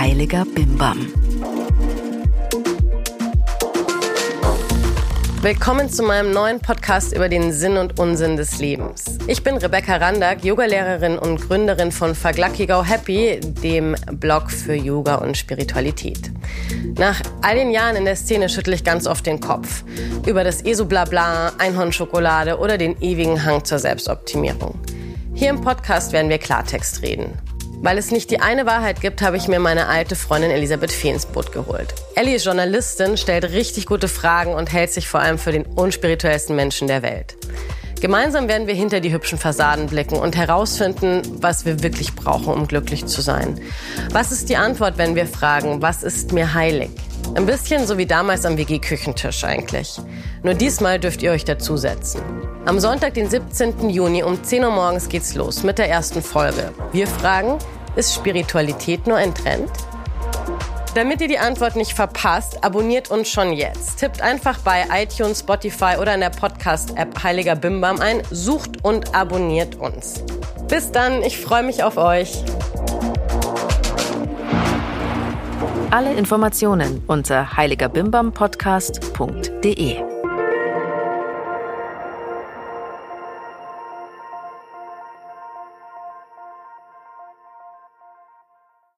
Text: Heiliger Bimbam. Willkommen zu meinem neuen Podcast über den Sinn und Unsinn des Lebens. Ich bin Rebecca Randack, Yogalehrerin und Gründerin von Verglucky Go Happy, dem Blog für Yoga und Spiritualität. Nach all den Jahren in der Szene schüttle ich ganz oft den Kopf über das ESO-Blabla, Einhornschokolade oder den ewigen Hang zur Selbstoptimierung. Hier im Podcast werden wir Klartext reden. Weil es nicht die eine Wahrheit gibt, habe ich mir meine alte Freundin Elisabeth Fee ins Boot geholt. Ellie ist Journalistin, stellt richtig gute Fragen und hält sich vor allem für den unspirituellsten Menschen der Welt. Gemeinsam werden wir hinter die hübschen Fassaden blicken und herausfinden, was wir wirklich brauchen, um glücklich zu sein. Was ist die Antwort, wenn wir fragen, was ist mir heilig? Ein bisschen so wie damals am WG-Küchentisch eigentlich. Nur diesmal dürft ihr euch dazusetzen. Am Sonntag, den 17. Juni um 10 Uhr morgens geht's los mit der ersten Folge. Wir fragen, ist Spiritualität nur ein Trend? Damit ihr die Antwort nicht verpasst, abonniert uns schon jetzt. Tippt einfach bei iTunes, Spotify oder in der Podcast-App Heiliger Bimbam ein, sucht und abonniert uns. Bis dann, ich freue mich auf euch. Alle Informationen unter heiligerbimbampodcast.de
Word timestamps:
Heiliger 0.00 0.46
Bimbam. 0.46 1.12
Willkommen 5.42 5.90
zu 5.90 6.02
meinem 6.02 6.32
neuen 6.32 6.58
Podcast 6.58 7.14
über 7.14 7.28
den 7.28 7.52
Sinn 7.52 7.76
und 7.76 8.00
Unsinn 8.00 8.38
des 8.38 8.58
Lebens. 8.60 9.18
Ich 9.26 9.42
bin 9.42 9.58
Rebecca 9.58 9.96
Randack, 9.96 10.42
Yogalehrerin 10.42 11.18
und 11.18 11.46
Gründerin 11.46 11.92
von 11.92 12.14
Verglucky 12.14 12.64
Go 12.64 12.82
Happy, 12.82 13.40
dem 13.62 13.94
Blog 14.12 14.50
für 14.50 14.74
Yoga 14.74 15.16
und 15.16 15.36
Spiritualität. 15.36 16.30
Nach 16.96 17.20
all 17.42 17.56
den 17.56 17.70
Jahren 17.70 17.96
in 17.96 18.06
der 18.06 18.16
Szene 18.16 18.48
schüttle 18.48 18.76
ich 18.76 18.84
ganz 18.84 19.06
oft 19.06 19.26
den 19.26 19.38
Kopf 19.38 19.84
über 20.26 20.44
das 20.44 20.62
ESO-Blabla, 20.62 21.52
Einhornschokolade 21.58 22.58
oder 22.58 22.78
den 22.78 22.98
ewigen 23.02 23.44
Hang 23.44 23.66
zur 23.66 23.78
Selbstoptimierung. 23.78 24.80
Hier 25.34 25.50
im 25.50 25.60
Podcast 25.60 26.14
werden 26.14 26.30
wir 26.30 26.38
Klartext 26.38 27.02
reden. 27.02 27.34
Weil 27.82 27.96
es 27.96 28.10
nicht 28.10 28.30
die 28.30 28.40
eine 28.40 28.66
Wahrheit 28.66 29.00
gibt, 29.00 29.22
habe 29.22 29.38
ich 29.38 29.48
mir 29.48 29.58
meine 29.58 29.86
alte 29.86 30.14
Freundin 30.14 30.50
Elisabeth 30.50 30.92
Fee 30.92 31.08
ins 31.08 31.24
Boot 31.24 31.50
geholt. 31.50 31.94
Ellie 32.14 32.34
ist 32.34 32.44
Journalistin, 32.44 33.16
stellt 33.16 33.44
richtig 33.44 33.86
gute 33.86 34.06
Fragen 34.06 34.52
und 34.52 34.70
hält 34.70 34.92
sich 34.92 35.08
vor 35.08 35.20
allem 35.20 35.38
für 35.38 35.50
den 35.50 35.64
unspirituellsten 35.64 36.54
Menschen 36.54 36.88
der 36.88 37.00
Welt. 37.00 37.38
Gemeinsam 38.02 38.48
werden 38.48 38.66
wir 38.66 38.74
hinter 38.74 39.00
die 39.00 39.12
hübschen 39.12 39.38
Fassaden 39.38 39.86
blicken 39.86 40.16
und 40.16 40.36
herausfinden, 40.36 41.22
was 41.40 41.64
wir 41.64 41.82
wirklich 41.82 42.14
brauchen, 42.14 42.52
um 42.52 42.66
glücklich 42.66 43.06
zu 43.06 43.22
sein. 43.22 43.58
Was 44.12 44.30
ist 44.30 44.50
die 44.50 44.56
Antwort, 44.56 44.98
wenn 44.98 45.14
wir 45.14 45.26
fragen, 45.26 45.80
was 45.80 46.02
ist 46.02 46.32
mir 46.32 46.52
heilig? 46.52 46.90
Ein 47.34 47.46
bisschen 47.46 47.86
so 47.86 47.96
wie 47.96 48.06
damals 48.06 48.44
am 48.44 48.56
WG-Küchentisch 48.56 49.44
eigentlich. 49.44 50.00
Nur 50.42 50.54
diesmal 50.54 50.98
dürft 50.98 51.22
ihr 51.22 51.30
euch 51.30 51.44
dazusetzen. 51.44 52.22
Am 52.64 52.80
Sonntag, 52.80 53.14
den 53.14 53.30
17. 53.30 53.88
Juni 53.88 54.22
um 54.22 54.42
10 54.42 54.64
Uhr 54.64 54.70
morgens 54.70 55.08
geht's 55.08 55.34
los 55.34 55.62
mit 55.62 55.78
der 55.78 55.88
ersten 55.88 56.22
Folge. 56.22 56.72
Wir 56.92 57.06
fragen, 57.06 57.58
ist 57.96 58.14
Spiritualität 58.14 59.06
nur 59.06 59.16
ein 59.16 59.34
Trend? 59.34 59.70
Damit 60.94 61.20
ihr 61.20 61.28
die 61.28 61.38
Antwort 61.38 61.76
nicht 61.76 61.92
verpasst, 61.92 62.64
abonniert 62.64 63.12
uns 63.12 63.28
schon 63.28 63.52
jetzt. 63.52 64.00
Tippt 64.00 64.20
einfach 64.20 64.58
bei 64.58 64.84
iTunes, 64.92 65.38
Spotify 65.40 65.94
oder 66.00 66.14
in 66.14 66.20
der 66.20 66.30
Podcast-App 66.30 67.22
Heiliger 67.22 67.54
Bimbam 67.54 68.00
ein, 68.00 68.22
sucht 68.30 68.84
und 68.84 69.14
abonniert 69.14 69.76
uns. 69.76 70.24
Bis 70.66 70.90
dann, 70.90 71.22
ich 71.22 71.38
freue 71.38 71.62
mich 71.62 71.84
auf 71.84 71.96
euch. 71.96 72.42
Alle 75.92 76.12
Informationen 76.14 77.04
unter 77.06 77.56
heiligerbimbampodcast.de 77.56 79.96